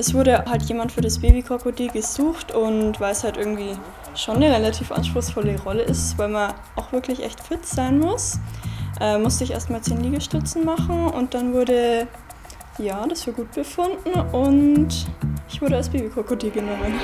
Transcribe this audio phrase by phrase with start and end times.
[0.00, 3.76] Es wurde halt jemand für das Babykrokodil gesucht und weil es halt irgendwie
[4.14, 8.38] schon eine relativ anspruchsvolle Rolle ist, weil man auch wirklich echt fit sein muss,
[8.98, 12.06] äh, musste ich erstmal 10 Liegestützen machen und dann wurde
[12.78, 14.88] ja das für gut befunden und
[15.50, 16.94] ich wurde als Babykrokodil genommen.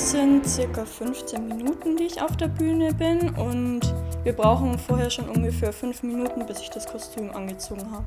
[0.00, 3.80] Es sind circa 15 Minuten, die ich auf der Bühne bin und
[4.22, 8.06] wir brauchen vorher schon ungefähr 5 Minuten, bis ich das Kostüm angezogen habe.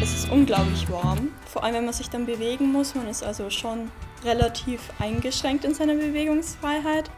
[0.00, 2.94] Es ist unglaublich warm, vor allem wenn man sich dann bewegen muss.
[2.94, 3.90] Man ist also schon
[4.24, 7.10] relativ eingeschränkt in seiner Bewegungsfreiheit.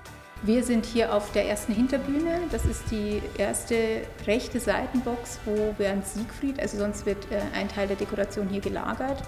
[0.42, 2.40] Wir sind hier auf der ersten Hinterbühne.
[2.50, 7.86] Das ist die erste rechte Seitenbox, wo während Siegfried, also sonst wird äh, ein Teil
[7.86, 9.22] der Dekoration hier gelagert.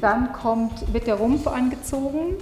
[0.00, 2.36] Dann kommt, wird der Rumpf angezogen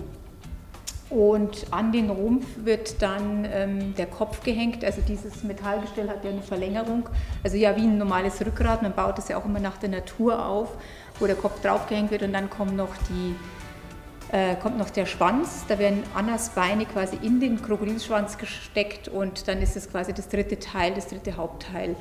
[1.10, 4.84] und an den Rumpf wird dann ähm, der Kopf gehängt.
[4.84, 7.08] Also dieses Metallgestell hat ja eine Verlängerung.
[7.42, 8.82] Also ja, wie ein normales Rückgrat.
[8.82, 10.76] Man baut es ja auch immer nach der Natur auf,
[11.18, 13.34] wo der Kopf draufgehängt wird und dann kommt noch, die,
[14.36, 15.64] äh, kommt noch der Schwanz.
[15.66, 20.28] Da werden Annas Beine quasi in den Krokodilschwanz gesteckt und dann ist es quasi das
[20.28, 21.96] dritte Teil, das dritte Hauptteil.